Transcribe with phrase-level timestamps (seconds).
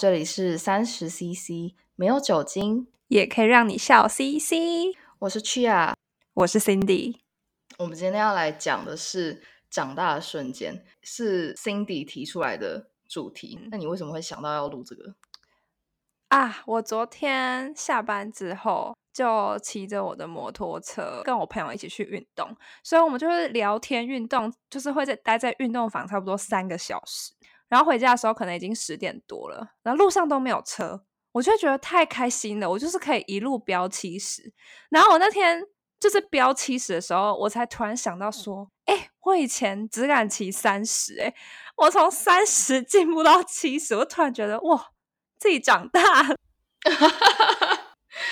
[0.00, 4.96] 好，这里是三十 CC，没有酒精也可以让你笑 CC。
[5.18, 5.92] 我是 Chia，
[6.32, 7.16] 我是 Cindy。
[7.76, 13.58] 我们今天要来讲的是长大的瞬间，是 Cindy 提出来的主题。
[13.70, 15.14] 那你为什么会想到要录这个？
[16.28, 27.34] 啊，我昨天下班之后就骑着我的摩托车，跟我朋友一起去运动，所以我们就是聊天运动，就是会在待在运动房差不多三个小时。
[27.70, 31.02] 然后回家的时候可能已经十点多了，然后路上都没有车，
[31.32, 32.68] 我就觉得太开心了。
[32.68, 34.52] 我就是可以一路飙七十。
[34.90, 35.62] 然后我那天
[35.98, 41.32] 就是飙七十的时候，我才突然想到说，哎，我以前只敢骑三十，哎，
[41.76, 44.88] 我从三十 进步到七十，我突然觉得哇，
[45.38, 46.36] 自己长大了。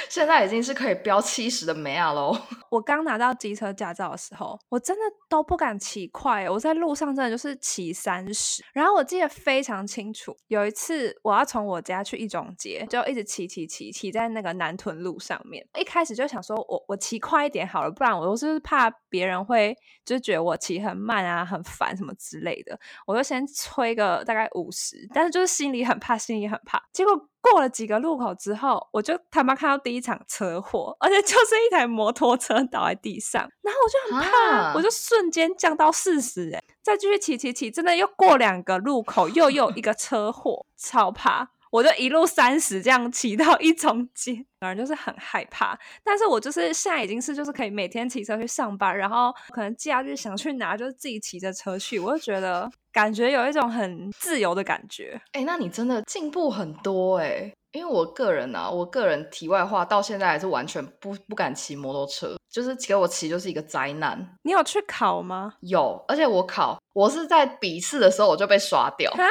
[0.09, 2.37] 现在已经是可以飙七十的梅亚喽！
[2.71, 8.65] 我刚拿到机车驾照的时候，我真的都不敢骑快，我在路上真的就是骑三十。
[8.73, 15.67] 然后我记得非常清楚，有一次我要从我家去一中街，就一直骑骑骑骑在那个南屯路上面。
[15.79, 22.79] 一开始就想说我我骑快一点好了，不然我就是怕别人会就是觉得我骑很慢啊，很烦什么之类的。
[23.07, 26.83] 我就先催个大概五十，但是就是心里很怕，心里很怕。
[26.93, 27.29] 结果。
[27.41, 41.51] 过了几个路口之后，我就他妈看到第一场车祸，而且就是一台摩托车倒在地上，然后我就很怕，啊、我就瞬间降到四十，哎，再继续骑骑骑，真的又过两个路口，又有一个车祸，超怕。
[41.71, 45.79] 我就一路三十这样骑到一中街，反正就是很害怕。
[46.03, 55.21] 但是我就是现在已经是就是可以每天骑车去上班，然后可能假日想去哪就是自己骑着车去，我就觉得感觉有一种很自由的感觉。
[55.33, 57.55] 哎、欸，那你真的进步很多哎、欸！
[57.73, 64.37] 因为我个人啊，我个人题外话到现在还是完全不不敢骑摩托车，就是给我骑就是一个灾难。
[64.43, 65.53] 你有去考吗？
[65.61, 69.13] 有，而且我考我是在笔试的时候我就被刷掉。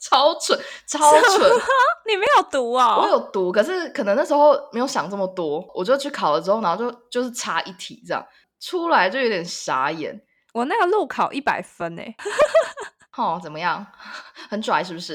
[0.00, 1.50] 超蠢，超蠢！
[2.08, 3.02] 你没有读啊、哦？
[3.02, 8.26] 我有读，可是可能那时候没有想这么多，我就去考了之后，然后就就是差一题这样，
[8.58, 10.20] 出来就有点傻眼。
[10.54, 12.16] 我那个路考一百分诶，
[13.16, 13.86] 哦，怎么样？
[14.48, 15.14] 很拽是不是？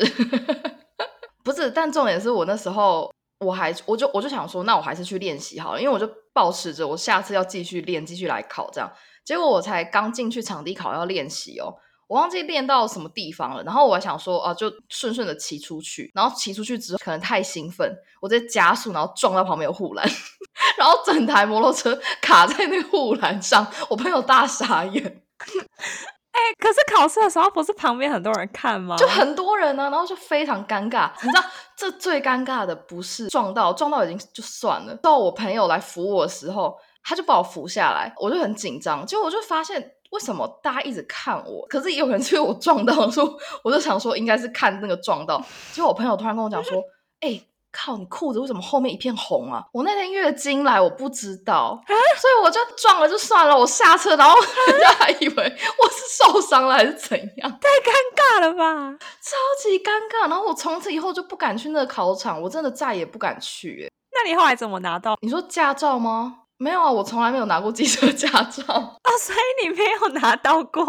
[1.44, 8.92] 不是，但重点是我那时候我还我就我就想说，那我还是去练习好了，因为我就抱持着我下次要继续练，继续来考这样。
[9.26, 11.74] 结果我才刚进去场地考要练习哦。
[12.08, 20.08] 我忘记练到什么地方了，然后我还想说，啊，就顺顺的骑出去，然后骑出去之后可能太兴奋，我直接加速，然后撞到旁边有护栏，
[20.78, 25.04] 然后整台摩托车卡在那个护栏上，我朋友大傻眼。
[25.04, 28.96] 哎、欸，可是考试的时候不是旁边很多人看吗？
[28.98, 31.10] 就很多人呢、啊，然后就非常尴尬。
[31.24, 31.44] 你知道，
[31.76, 39.94] 这最尴尬的不是撞到，撞到已经就算了，到我朋友来扶我的时候，他就把我扶下来，我就很紧张，结果我就发现。
[40.16, 41.68] 为什么大家一直看我？
[41.68, 45.44] 可是也有人是因为我撞到，说我就想说应该是看那个撞到。
[45.74, 46.82] 结果我朋友突然跟我讲说
[47.20, 53.58] ：“哎、欸，靠，你裤子为什么后面一片红啊？”我那天月经来，我不知道，所以我就撞了就算了。
[53.58, 54.34] 我下车，然后
[54.70, 57.52] 人家还以为我是受伤了还是怎样？
[57.52, 60.30] 太尴尬了吧，超级尴尬。
[60.30, 63.92] 然后我从此以后就不敢去那个考场，我真的再也不敢去。
[64.14, 65.18] 那你后来怎么拿到？
[65.22, 66.44] 你说驾照吗？
[66.58, 68.96] 没有啊，我从来没有拿过机车驾照啊。
[69.04, 70.84] 哦，所以你没有拿到过？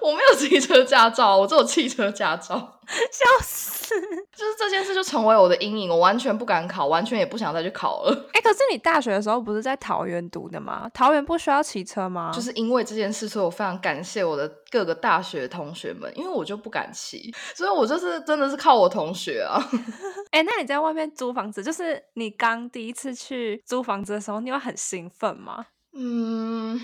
[0.00, 2.79] 我没有机车驾照，我只有汽车驾照。
[3.10, 3.94] 笑死！
[4.34, 8.12] 就是这件事就成为我的阴影，我完全不敢考，完全也不想再去考了。
[8.34, 10.90] 哎，可是你大学的时候不是在桃园读的吗？
[10.92, 12.30] 桃园不需要骑车吗？
[12.34, 19.62] 就是因为这件事，所以我非常感谢我的各个大学同学们，因为我就不敢骑，所以我就是真的是靠我同学啊。
[20.30, 25.66] 哎，那你在外面租房子，就是你刚第一次去租房子的时候，你会很兴奋吗？
[25.94, 26.80] 嗯。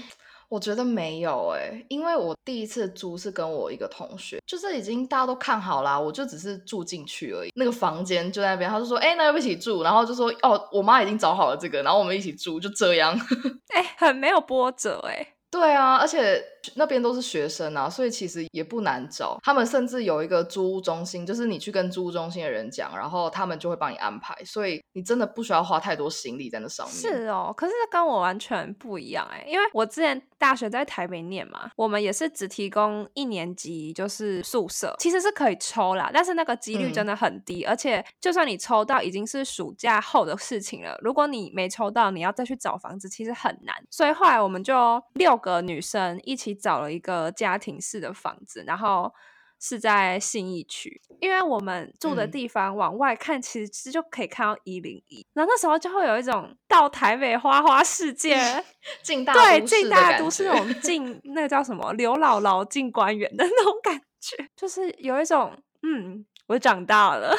[0.49, 7.51] 我觉得没有哎、欸，因为我第一次租是跟我一个同学，就是已经大家都看好啦，我就只是住进去而已。
[7.57, 13.19] 那个房间就在那边，他就说：“哎、欸，那要不一起住？”然后就说：“哦，我妈已经找好了这个，然后我们一起住，就这样。”
[13.75, 15.33] 哎，很没有波折哎、欸。
[15.48, 16.43] 对啊，而且
[16.74, 19.39] 那边都是学生啊，所以其实也不难找。
[19.42, 24.36] 他们甚至有一个租屋中心，就是你去跟租屋中心的人讲，然后他们就会帮你安排。
[24.45, 26.95] 所以你真的不需要花太多心力在那上面。
[26.95, 37.65] 是哦，可是跟我完全不一样哎，因为我之前大学在台北念嘛，我们也是只提供一年级就是宿舍，其实是可以抽啦，但是那个几率真的很低。
[37.65, 40.98] 嗯、而且就算你抽到，已经是暑假后的事情了。
[41.03, 43.74] 如果你没抽到，你要再去找房子，其实很难。
[43.91, 45.36] 所以后来我们就六。
[45.36, 49.13] 个女生一起找了一个家庭式的房子，然后
[49.61, 55.27] 是在信义区，因为我们住的地方往外看，其实就可以看到一零一。
[55.33, 58.37] 然后那时候就会有一种到台北花花世界，
[59.03, 67.35] 进大对进大都市那种进 那个叫什么刘姥姥进官员的那种感觉，就是有一种嗯，我长大了。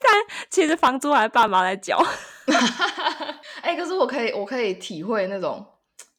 [0.00, 0.14] 但
[0.50, 2.00] 其实房租还是爸妈在缴。
[3.62, 5.64] 哎、欸，可是我可以，我可以体会那种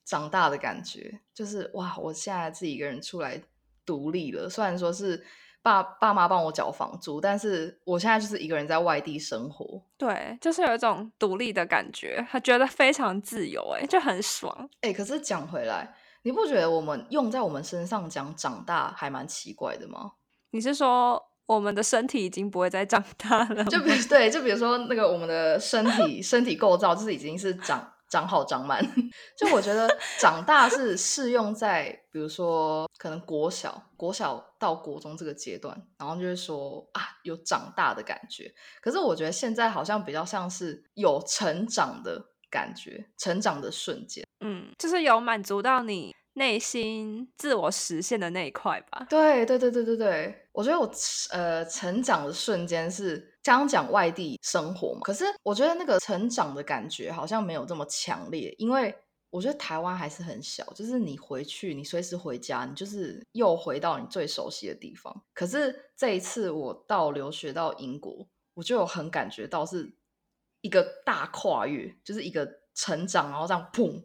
[0.05, 3.41] 长大的感觉，就是哇，我现在自己一个人出来
[3.85, 4.47] 独立了。
[4.47, 5.21] 虽然说是
[5.61, 9.81] 爸爸妈帮我缴房租，但是我现在就是一个人在外地生活。
[9.97, 14.55] 对，就是有一种独立的感觉，他觉得非常自由，哎，就很爽。
[14.81, 20.13] 哎、欸，可是讲回来，你不觉得我们用在我们身上讲长大还蛮奇怪的吗？
[20.51, 21.21] 你是说？
[21.47, 28.81] 我们的身体已经不会再长大了，就比对，就比如说那个我们的身体身体构造就是已经是长长好长满。
[29.37, 38.49] 就我觉得长大是适用在比如说可能国小国小到国中这个阶段，然后就是说啊有长大的感觉。
[38.81, 46.15] 可是我觉得现在好像比较像是有成长的感觉，成长的瞬间，嗯，就是有满足到你。
[46.37, 49.07] 内心自我实现的那一块吧。
[49.09, 50.91] 对对对对对对，我觉得我
[51.31, 58.93] 呃成长的瞬间是刚刚讲外地生活嘛，可是我觉得那个成长的感觉好像没有这么强烈，因为
[59.29, 65.23] 我觉得台湾还是很小，就是你回去，你随时回家，你就是又回到你最熟悉的地方。
[65.35, 69.95] 可是这一次我到留学到英国，我就有很感觉到是
[70.61, 74.03] 一个大跨越，就是一个成长，然后这样砰。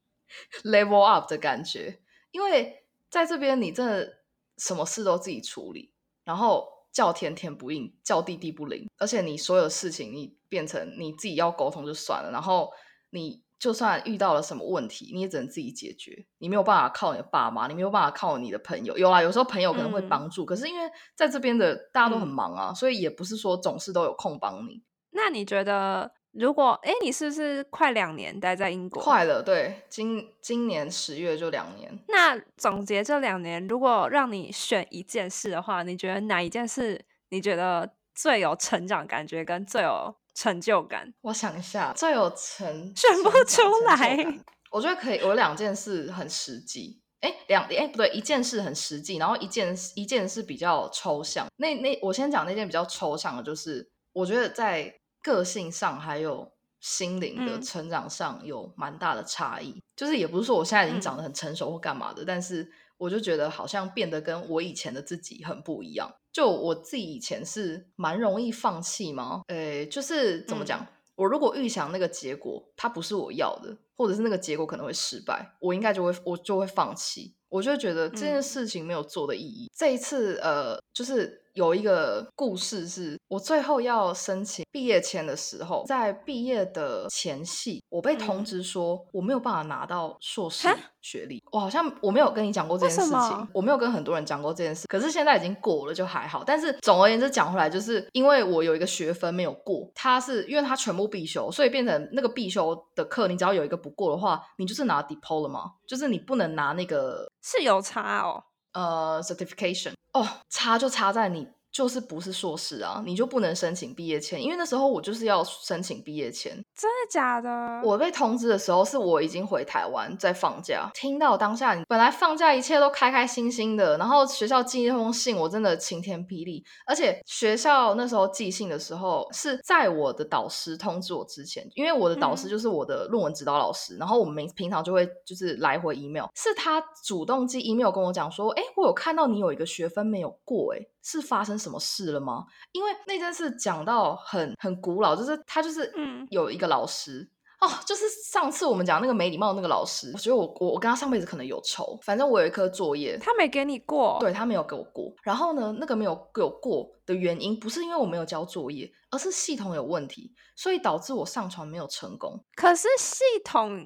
[0.64, 4.18] Level up 的感觉，因为在这边你真的
[4.58, 5.94] 什么事都自己处理，
[6.24, 12.70] 然后叫天天不应，叫地地不灵，而且你所有事情你变成你自己要沟通就算了，然后
[13.10, 24.82] 你就算遇到了什么问题，你也只能自己解决，你没有办法靠你的爸妈，你没有办法靠你的朋友，有啊，有时候朋友可能会帮助，嗯、可是因为在这边的大家都很忙啊，嗯、所以也不是说总是都有空帮你。
[25.10, 26.10] 那你觉得？
[26.38, 29.02] 如果哎，你是不是快两年待在英国？
[29.02, 31.98] 快了，对，今今年十月就两年。
[32.08, 41.14] 那总结这两年，如果让你选一件事的话，你觉得哪一件事你觉得最有成长感觉跟最有成就感？
[41.22, 44.40] 我想一下，最有成选不出来。
[44.70, 47.00] 我觉得可以，有两件事很实际。
[47.20, 51.46] 哎，两哎不对，一件事很实际，然后一件一件事比较抽象。
[51.56, 54.94] 那那我先讲那件比较抽象的，就是我觉得在。
[55.26, 66.08] 个性上还有心灵的成长上有蛮大的差异，嗯、就是也不是说我现在已经长得很成熟或干嘛的，嗯、但是我就觉得好像变得跟我以前的自己很不一样。
[66.32, 69.42] 就我自己以前是蛮容易放弃吗？
[69.48, 70.78] 诶，就是怎么讲？
[70.80, 70.86] 嗯、
[71.16, 77.34] 我如果预想那个结果它不是我要的，或者是那个结果可能会失败，我应该就会我就会放弃。
[77.48, 79.66] 我就觉得这件事情没有做的意义。
[79.66, 81.42] 嗯、这一次呃，就是。
[81.56, 90.68] 有一个故事是我最后要申请毕业签的时候，在毕业的前夕，我被通知说我没有办法拿到硕士
[91.00, 91.42] 学历。
[91.50, 94.86] 我好像我没有跟你讲过这件事情，我没有跟很多人讲过这件事。
[94.86, 96.44] 可是现在已经过了，就还好。
[96.44, 108.44] 但是总而言之讲回来，就是因为我有一个学分没有过，它是因为它全部必修，所以变成那个必修的课，你只要有一个不过的话，你就是拿 diploma，就是你不能拿那个是有差哦。
[108.76, 116.54] 呃，certification 哦，差就差在你就是不是硕士啊，你就不能申请毕业签，因为那时候我就是要申请毕业签。
[116.74, 117.82] 真的假的？
[117.84, 126.64] 我被通知的时候是我已经回台湾在放假，听到当下你本来放假一切都开开心心的，然后学校寄一封信，我真的晴天霹雳。
[126.86, 140.80] 而且学校那时候寄信的时候是在我的导师通知我之前，因为我的导师就是我的论文指导老师，嗯、然后我们平常就会就是来回 email，是他主动寄 email 跟我讲说，哎，我有看到你有一个学分没有过，哎。
[141.08, 142.44] 是发生什么事了吗？
[142.72, 147.20] 因为那件事讲到很很古老，就是他就是嗯有一个老师、
[147.60, 151.96] 嗯、哦，就是上次我们讲那个没礼貌的那个老师，我觉得我我我跟他上辈子可能有仇。
[152.02, 155.14] 反正我有一科作业，他没给你过，对，他没有给我过。
[155.22, 162.44] 然后呢，那个没有给我过的原因不是因为我没有交作业，而是系统有问题，所以导致我上传没有成功。
[162.56, 163.80] 可是系统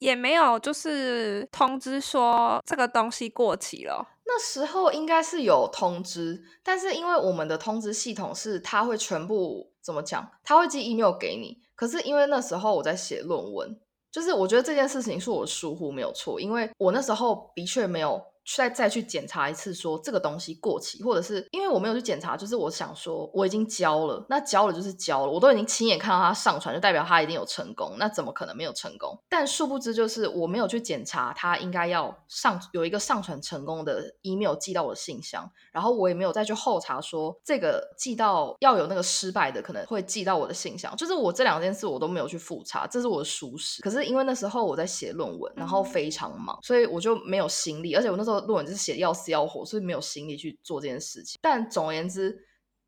[0.00, 4.08] 也没有就是通知说这个东西过期了。
[4.26, 11.58] 那时候应该是有通知，但是因为我们的通知系统是他会全部怎么讲，他会寄 email 给你。
[11.74, 13.78] 可是因为那时候我在写论文，
[14.10, 18.22] 就是我觉得这件事情是我疏忽没有错，因为我那时候的确没有。
[18.56, 29.18] 再再去检查一次，说这个东西过期，或者是因为我没有去检查，就是我想说我已经交了，那交了就是交了，我都已经亲眼看到它上传，就代表它一定有成功，那怎么可能没有成功？
[29.28, 43.80] 但殊不知，就是我没有去检查，它应该要上有一个上传成功的 email 寄到我的信箱，然后我也没有再去后查说这个寄到要有那个失败的可能会寄到我的信箱，就是我这两件事我都没有去复查，这是我的疏失。
[43.80, 48.33] 可是因为那时候我在写论文，然后非常忙，所以我就没有心力，而且我那时候。
[48.40, 51.38] 论文就是写要死要活，所以没有心力去做这件事情。
[51.42, 52.36] 但总而言之，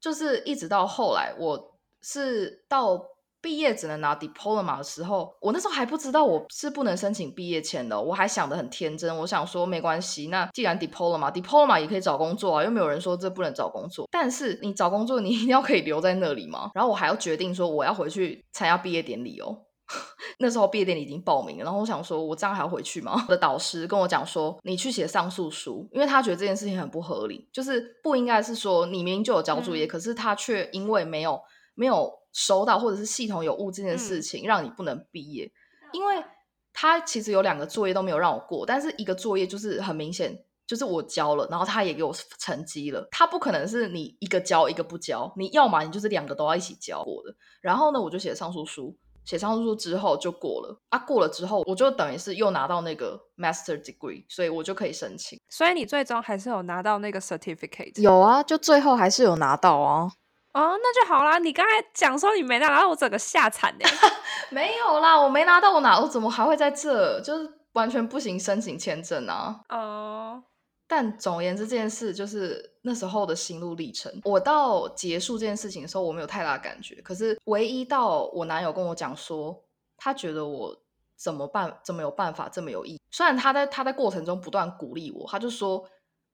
[0.01, 3.03] 就是一直到后来，我是到。
[3.43, 14.09] 毕业只能拿 diploma 的时候，我那时候还不知道我是不能申请毕业签的，我还想得很天真，我想说没关系，那既然 diploma，diploma 也可以找工作啊，又没有人说这不能找工作。
[14.11, 16.73] 但是你找工作，你一定要可以留在那里吗？
[16.75, 19.57] 然后我还要决定说我要回去参加毕业典礼哦。
[20.39, 23.25] 那时候毕业典礼已经报名了，然后我想说，我这样还要回去吗？
[23.29, 31.41] 我的导师跟我讲说，你去写上诉书，因为他觉得这件事情很不合理，就是不应该是说你明明就有交作业，嗯、可是他却因为没有
[31.75, 32.13] 没有。
[32.39, 36.23] 收到或者是系统有误这件事情，让你不能毕业，嗯、因为
[36.71, 47.35] 他其实有两个作业都没有让我过，但是一个作业就是很明显，就是我交了，然后他也给我成绩了，他不可能是你一个交一个不交，你要么你就是两个都要一起交过的。
[47.63, 48.95] 然后呢，我就写上诉书，
[49.27, 55.39] 写上诉书之后就过了，啊，过了之后我就等于是又拿到那个 master degree，所以我就可以申请。
[55.51, 58.01] 所以你最终还是有拿到那个 certificate？
[58.01, 60.09] 有啊，就最后还是有拿到啊。
[60.53, 61.39] 哦，那就好啦。
[61.39, 63.85] 你刚才讲说你没拿到，我整个吓惨呢。
[64.49, 67.21] 没有啦，我没拿到，我哪我怎么还会在这？
[67.21, 69.61] 就是完全不行申请签证啊。
[69.69, 70.43] 哦。
[70.87, 74.13] 但总而言之，这件事就是那时候的心路历程。
[74.25, 77.01] 我到结束这件事情的时候，我没有太大感觉。
[77.03, 79.65] 可是唯一到我男友跟我讲说，
[79.97, 80.77] 他觉得我
[81.17, 83.01] 怎么办，怎么有办法这么有意义。
[83.11, 85.89] 虽然他在他在过程中不断鼓励我，他就说，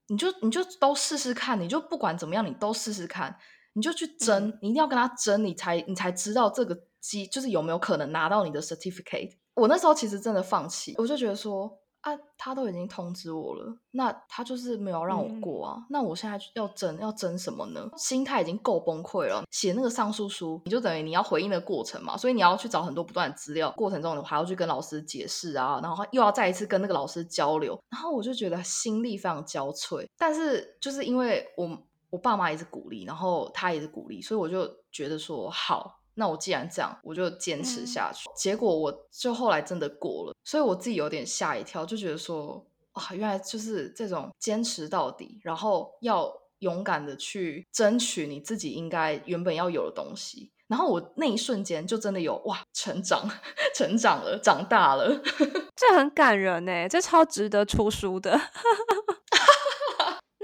[0.08, 3.36] 你就你就都试试看，你就不管怎么样，你都试试看。
[3.74, 9.32] 你就去争，嗯、你一定要跟他争，你才你才知道这个机就是有没有可能拿到你的 certificate。
[9.54, 17.88] 我那时候其实真的放弃，我就觉得说啊，他都已经通知我了，那他就是没有让我过啊，嗯、那我现在要争要争什么呢？
[17.96, 19.44] 心态已经够崩溃了。
[19.50, 30.06] 写那个上诉书，你就等于你要回应的过程嘛，所以你要去找很多不断的资料，过程中你还要去跟老师解释啊，然后又要再一次跟那个老师交流，然后我就觉得心力非常交瘁。
[30.18, 31.78] 但是就是因为我。
[32.12, 38.28] 我爸妈也是鼓励，然后他也是鼓励，所以我就觉得说好，那我既然这样，我就坚持下去。
[38.28, 50.50] 嗯、结果我就后来真的过了，所以我自己有点吓一跳，就觉得说啊，原来就是这种坚持到底，然后要勇敢的去争取你自己应该原本要有的东西。
[50.68, 53.28] 然后我那一瞬间就真的有哇，成长，
[53.76, 55.20] 成长了，长大了，
[55.76, 58.40] 这很感人呢，这超值得出书的。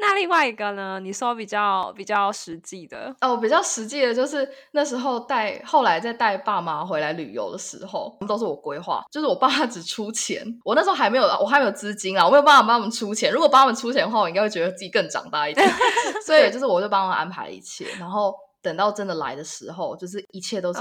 [0.08, 0.98] 那另外一个呢？
[1.00, 13.30] 你说比较比较实际的哦，比较实际的就是那时候带，后来再带爸妈回来旅游的时候，都是我规划，就是我爸只出钱，我那时候还没有，我还没有资金啊，我没有办法帮他们出钱。
[13.30, 15.70] 如果帮他们出钱的话，我应该会觉得自己更长大一点。
[16.24, 18.32] 所以就是我就帮他们安排一切，然后。
[18.60, 20.80] 等到真的来的时候，就是一切都是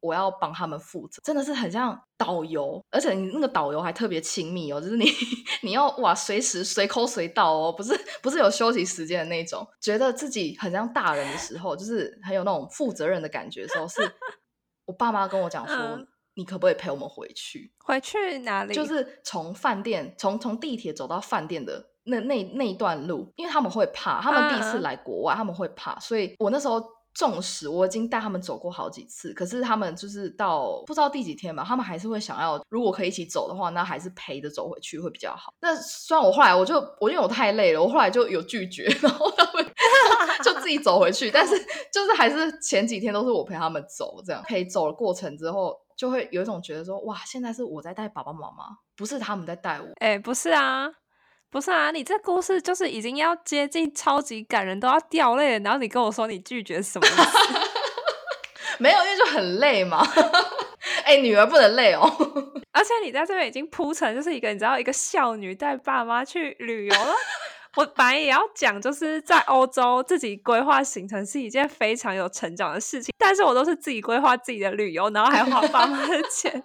[0.00, 1.24] 我要帮他们负责，uh.
[1.26, 5.04] 真的是很像导游，而且你那个导游还特别亲密哦，就是你
[5.62, 14.00] 你要哇随时随口随到哦，不是不是有休息时间的那种，觉得自己很像大人的时候，就是很有那种负责任的感觉的时候，是
[14.86, 16.06] 我爸妈跟我讲说，uh.
[16.34, 17.70] 你可不可以陪我们回去？
[17.84, 18.72] 回去哪里？
[18.72, 25.36] 就 是从饭店从从地铁走到饭店的那那那一段路，因为他们会怕，他们第一次来国外，uh.
[25.36, 26.82] 他们会怕，所以我那时候。
[27.14, 35.52] 纵使我已经带他们走过好几次，可是他们就是到不知道第几天吧，他们还是会想要，如果可以一起走的话，那还是陪着走回去会比较好。
[35.60, 39.64] 那虽然我后来我就我因为我太累了，我后来就有拒绝， 然后他们
[40.44, 41.30] 就自己走回去。
[41.30, 41.58] 但是
[41.92, 48.64] 就是还是前几天都是我陪他们走，这样陪走的过程之后，就会有一种觉得说，哇，现在是我在带爸爸妈妈，
[48.96, 49.88] 不是他们在带我。
[49.96, 50.86] 哎，不是啊。
[51.50, 55.64] 不是啊，你这故事就是已经要接近超级感人，都要掉泪了。
[55.64, 57.06] 然后你跟我说你拒绝什么？
[58.78, 60.06] 没有，因为就很累嘛。
[61.04, 62.02] 哎、欸，女儿不能累哦。
[62.72, 67.12] 而且你在这边已经铺成就是一个你知道一个少女带爸妈去旅游了。
[67.76, 76.62] 我本来也要讲，就是在欧洲自己规划行程是一件非常有成长的事情，但是我都是自己规划自己的旅游，然后还花爸妈的钱。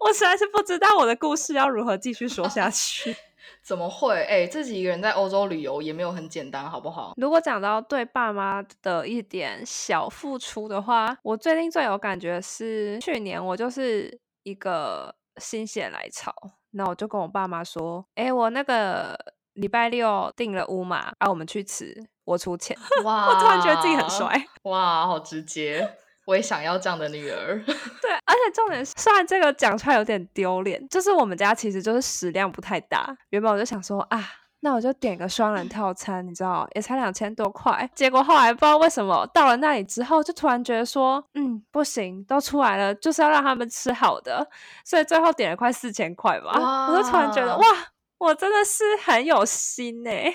[0.00, 3.14] 我实在是不知道我的故事要如何继续说下去。
[3.62, 4.14] 怎么会？
[4.14, 7.14] 哎、欸，自己一个人在欧洲旅游也没有很简单，好不好？
[7.16, 16.34] 如果讲到对爸妈的一点小付出的话，我最近最有感觉是去年我就是一个心血来潮，
[16.72, 19.18] 那我就跟我爸妈说：“哎、欸，我那个
[19.54, 21.94] 礼拜六订了屋嘛，啊，我们去吃，
[22.24, 25.96] 我出钱。”哇， 我突然觉得自己很帅，哇，好直接。
[26.24, 27.62] 我也想要这样的女儿。
[27.66, 33.16] 对，而且重点是，虽然这个讲出来有点丢脸，就是我们家其实就是食量不太大。
[33.30, 34.24] 原本我就想说啊，
[34.60, 37.90] 那我就点个双人套餐，你知道，也才两千多块。
[37.94, 44.48] 结果后来不知道为什么，到了那里之后，就突然觉得说，嗯，不行，都出来了，就是要让他们吃好的，
[44.84, 46.52] 所以最后点了快四千块吧。
[46.88, 47.64] 我就突然觉得，哇，
[48.18, 50.34] 我真的是很有心哎、欸。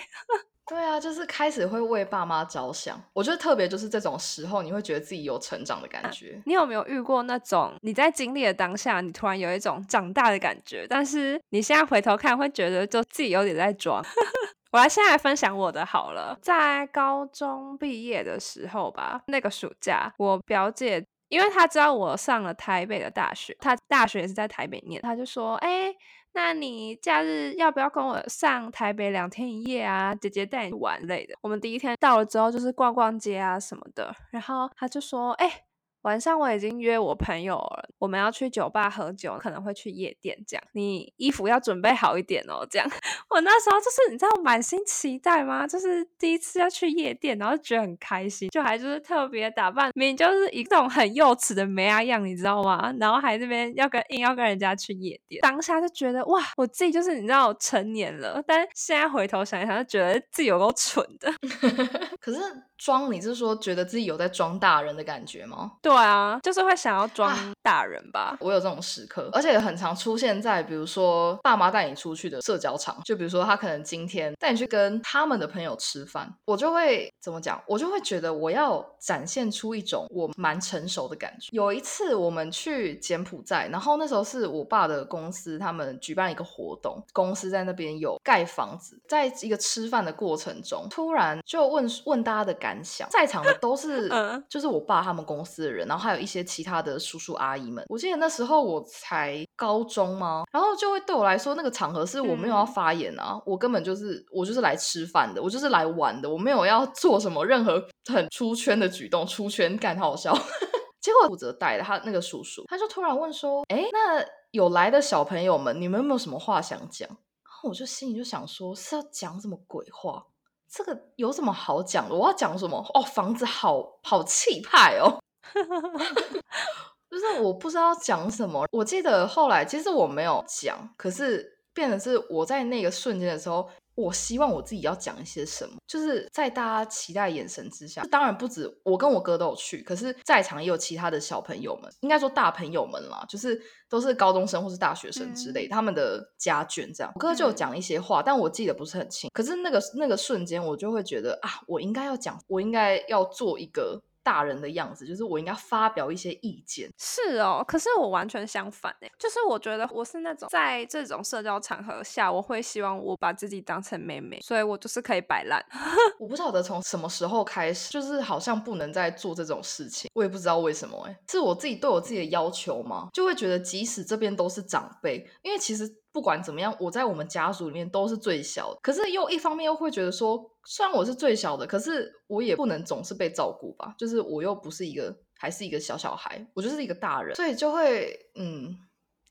[0.68, 3.02] 对啊，就是开始会为爸妈着想。
[3.14, 6.34] 我觉得特别就是这种时候，你会觉得自己有成长的感觉。
[6.38, 14.04] 啊，你有没有遇过那种你在经历的当下，你突然有一种长大的感觉，但是你现在回头看，会觉得就自己有点在装。
[14.74, 25.96] 我来现在来分享我的好了，在高中毕业的时候吧，那个暑假，我表姐因为她知道我上了台北的大学，她大学也是在台北念，她就说：“哎。”
[26.34, 30.14] 那你假日要不要跟我上台北两天一夜啊？
[30.14, 31.36] 姐姐带你玩类的。
[31.42, 35.64] 我们第一天到了之后就是逛逛街啊什么的，然后他就说：“哎、”
[36.04, 40.64] 晚上我已经约我朋友了，我们要去酒吧喝酒，可能会去夜店这样。
[40.72, 42.88] 你衣服要准备好一点哦，这样。
[43.30, 45.68] 我那时候就是你知道满心期待吗？
[45.68, 52.94] 就是第一次要去夜店，然后觉得很开心，就还就是特别打扮，明明就是一种很幼稚的妹啊样，你知道吗？
[53.00, 61.34] 然后还这边要跟硬要跟人家去夜店，当下就觉得哇，我自己就是你知道成年了，但现在回头想一想，就觉得自己有够蠢的。
[62.22, 62.40] 可是
[62.78, 65.74] 装，你是说觉得自己有在装大人的感觉吗？
[65.90, 65.98] 对。
[65.98, 68.18] 啊，就是会想要装大人吧。
[68.18, 77.62] 啊， 我有这种时刻，而且很常出现在比如说爸妈带你出去的社交场，就比如说他可能今天带你去跟他们的朋友吃饭，我就会怎么讲？
[77.66, 81.50] 我就会觉得我要展现出一种我蛮成熟的感觉。
[81.52, 94.10] 有一次我们去柬埔寨，然后那时候是我爸的公司他们举办一个活动，公司在那边有盖房子，在一个吃饭的过程中，突然就问问大家的感想，在场的都是
[94.48, 95.77] 就是我爸他们公司的人。
[95.86, 100.44] 然后还有一些其他的叔叔阿姨们，我记得那时候我才高中吗？
[100.52, 110.38] 然后就会对我来说，那个场合是我没有要发言啊，嗯、我根本就是我就是来吃饭的，我就是来玩的，我没有要做什么任何很出圈的举动，出圈感好笑。
[111.00, 120.26] 结果负责带的他那个叔叔，他就突然问说：“哎，那有来的小朋友们，你们有没有什么话想讲？”然后我就心里就想说：“是要讲什么鬼话？
[120.70, 122.16] 这个有什么好讲的？
[122.16, 122.78] 我要讲什么？
[122.94, 125.18] 哦，房子好好气派哦。”
[127.10, 128.66] 就是我不知道讲什么。
[128.72, 135.76] 我记得后来其实我没有讲，可是变成是我在那个瞬间的时候，我希望我自己要讲一些什么。
[135.88, 147.12] 就是在大家期待眼神之下，当然不止我跟我哥都有去，可是在场也有其他的小朋友们，应该说大朋友们啦，就是都是高中生或是大学生之类，嗯、他们的家眷这样。
[147.16, 149.30] 我哥就有讲一些话，嗯、但我记得不是很清。
[149.34, 154.02] 可是那个那个瞬间，我就会觉得啊，我应该要讲，我应该要做一个。
[154.28, 156.90] 大人的样子，就是我应该发表一些意见。
[156.98, 165.66] 是哦，可是我完全相反哎，就是我觉得我是那种在这种社交场合下，我会希望我把自己当成妹妹，所以我就是可以摆烂。
[166.20, 173.08] 我不晓得从什么时候开始，就是好像不能再做这种事情，我也不知道为什么哎，是我自己对我自己的要求吗？
[173.14, 175.88] 就会觉得即使这边都是长辈，因为其实。
[176.18, 178.80] 不管怎么样，我在我们家族里面都是最小的。
[178.82, 183.94] 可是又一方面又会觉得说，虽然我是最小的，可是我也不能总是被照顾吧。
[184.00, 188.76] 就是我又不是一个，还是一个小小孩，我就是一个大人，所以就会嗯，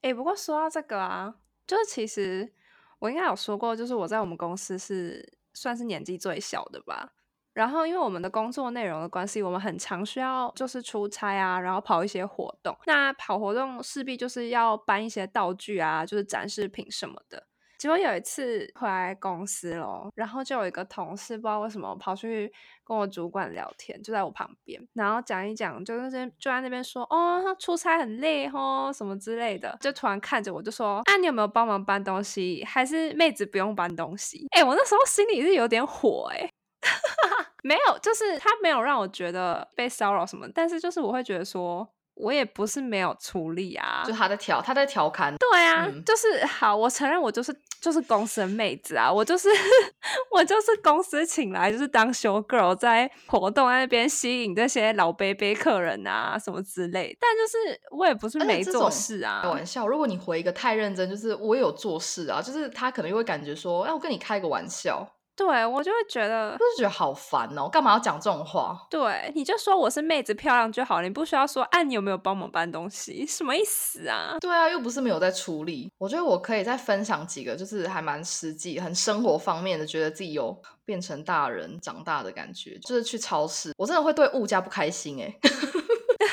[0.03, 1.35] 哎、不过说到这个啊，
[1.67, 2.53] 就是其实
[3.01, 7.15] 我应该有说过，就是我在我们公司是算是年纪最小的吧。
[7.57, 12.77] 然后，因为我们的工作内容的关系，我们很常需要就是出差啊，然后跑一些活动。
[12.85, 17.47] 那跑活动势必就是要搬一些道具啊，就是展示品什么的。
[17.79, 22.53] 结果有一次回来公司咯，然后就有一个同事不知道为什么跑去
[22.85, 32.63] 跟我主管聊天，就在我旁边，然后讲一讲，就那边就在那边说，哦，他出差很累哦，什么之类的，就突然看着我就说，啊，你有没有帮忙搬东西？
[32.65, 34.47] 还是妹子不用搬东西？
[34.51, 36.51] 哎，我那时候心里是有点火哎。
[37.67, 49.49] 没有，就是他没有让我觉得被骚扰什么，但是就是我会觉得说，我也不是没有出力啊，就他在调，他在调侃，对啊，嗯、就是好，我承认我就是就是公司的妹子啊，我就是
[50.31, 65.07] 我就是公司请来就是当 show girl，在活动在那边吸引这些老杯杯客人啊什么之类，但就是我也不是没做事啊，开玩笑，如果你回一个太认真，就是我有做事啊，就是他可能又会感觉说，哎，我跟你开个玩笑。
[65.37, 68.87] 对，我就会觉得，就是觉得好烦哦，干嘛要讲这种话？
[68.89, 73.27] 对，你就说我是妹子漂亮就好，你不需要说，哎、啊，你有没有帮忙搬东西？
[73.27, 74.39] 什么意思啊？
[74.41, 75.93] 对啊，又不是没有在处理。
[75.99, 82.79] 我觉得我可以再分享几个，就是还蛮实际、很生活方面的，觉得自己有变成大人、长大的感觉。
[82.79, 85.35] 就是去超市，我真的会对物价不开心哎，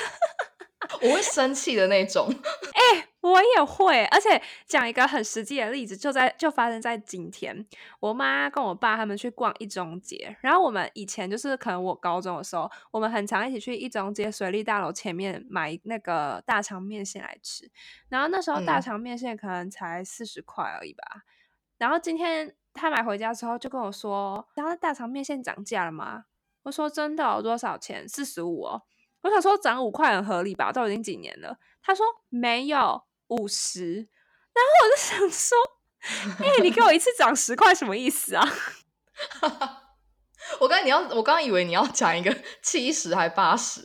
[1.04, 2.34] 我会生气的那种。
[2.72, 3.08] 哎、欸。
[3.24, 7.66] 我也会，而且讲一个很实际的例子，就在就发生在今天。
[8.02, 17.72] 我妈跟我爸他们去逛一中街，然后我们以前就是可能我高中的时候，我们很常一起去一中街水利大楼前面买那个大肠面线来吃。
[18.10, 21.04] 然后那时候大肠面线可能才四十块而已吧。
[21.16, 21.24] 嗯、
[21.78, 26.26] 然后今天他买回家之后就跟我说：“然后大肠面线涨价了吗？”
[26.64, 28.06] 我说：“真的哦，多少钱？
[28.06, 28.84] 四十五哦。”
[29.24, 31.58] 我想说涨五块很合理吧，都已经几年了。
[31.82, 33.96] 他说没有五十，
[34.54, 35.58] 然后我就想说
[36.46, 38.48] ：“哎、欸，你给我一次涨十块，什么意思啊？”
[40.60, 43.82] 我刚才你要，我刚刚以为你要讲一个七十还八十，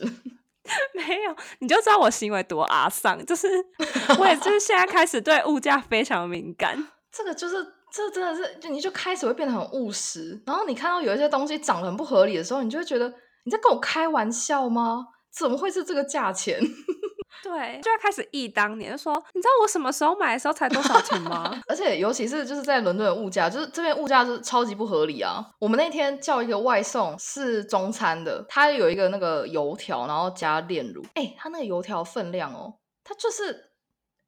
[0.93, 3.47] 没有，你就知道我行为多阿丧，就是
[4.19, 6.87] 我也就是现在开始对物价非常敏感。
[7.11, 7.55] 这个就是，
[7.91, 13.07] 这真的是，就你就开始会变得很务实，然后你看到有一些东西涨得很不合理的时候，你就会觉得
[13.45, 15.07] 你在跟我开玩笑吗？
[15.31, 16.59] 怎么会是这个价钱？
[17.43, 21.59] 对，就要开始忆当年，就说你知道我什么时候买的时候才多少钱吗？
[21.67, 25.45] 而且尤其是就是在伦敦的物价，就是这边物价就是超级不合理啊！
[25.59, 33.71] 我们那天叫一个外送是中餐的，它有一个那个油条，然后加炼乳，哎，它那个油条分量哦，它就是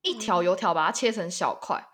[0.01, 1.85] 一条油条把它切成小块。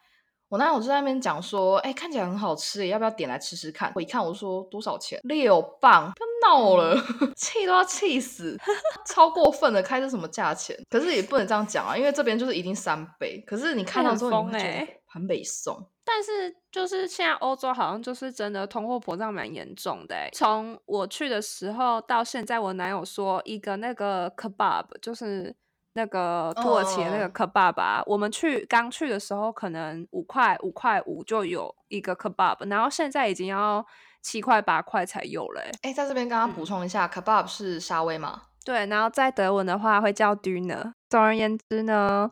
[0.48, 3.92] 嗯我那我就在那边讲说，哎、欸，看起来很好吃，要不要点来吃吃看？
[3.94, 5.20] 我一看，我说多少钱？
[5.24, 6.96] 六磅，不要闹了，
[7.36, 8.58] 气都要气死，
[9.06, 10.74] 超过分的，开这什么价钱？
[10.90, 13.44] 可是也不能这样讲啊，因为这边就是一定三倍。
[13.46, 15.86] 可是你看到之后，你会觉得很北宋。
[16.06, 20.16] 但是就是现在欧洲好像就是真的通货膨胀蛮严重的。
[20.32, 25.54] 从我去的时候到现在，我男友说一个那个 kebab 就是。
[25.98, 28.14] 那个土耳其的那个 kebab，、啊 oh.
[28.14, 33.84] 我们去刚去的时候可能五块五块五就有一个 kebab，然后现在已经要
[34.22, 35.62] 七块八块才有了。
[35.82, 38.44] 哎，在这边刚刚补充一下、嗯、kebab 是沙威吗。
[38.64, 40.92] 对，然后在德文的话会叫 Döner。
[41.10, 42.30] 总而言之呢，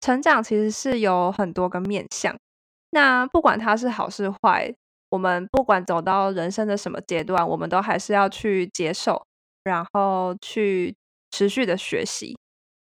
[0.00, 2.36] 成长其实是有很多个面向。
[2.90, 4.72] 那不管它是好是坏，
[5.10, 9.20] 我们不管走到人生的什么阶段，我们都还是要去接受，
[9.64, 10.94] 然后去
[11.32, 12.36] 持续的学习。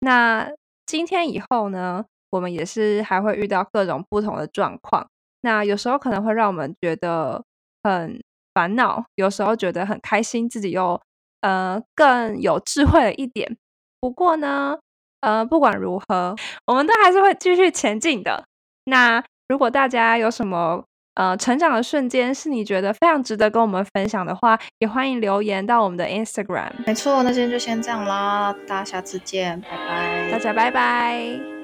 [0.01, 0.51] 那
[0.85, 5.09] 今天以后呢，我们也是还会遇到各种不同的状况。
[5.41, 7.45] 那有时候可能会让我们觉得
[7.83, 8.23] 很
[8.55, 11.01] 烦恼，有时候觉得很开心，自己又
[11.41, 13.57] 呃更有智慧了一点。
[14.01, 14.79] 不过呢，
[15.21, 16.35] 呃，不管如何，
[16.67, 18.45] 我们都还是会继续前进的。
[18.85, 20.85] 那如果大家有什么，
[21.17, 26.71] 呃，成长的瞬间是你觉得非常值得跟我们分享的话，也欢迎留言到我们的 Instagram。
[26.87, 30.31] 没错，那今天就先这样啦，大家下次见，拜拜。
[30.31, 31.56] 大家拜拜。